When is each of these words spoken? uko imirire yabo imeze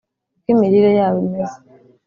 uko 0.37 0.47
imirire 0.53 0.89
yabo 0.99 1.17
imeze 1.25 1.57